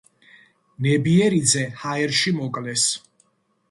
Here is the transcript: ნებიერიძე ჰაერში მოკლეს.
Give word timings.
ნებიერიძე 0.85 1.69
ჰაერში 1.85 2.37
მოკლეს. 2.43 2.93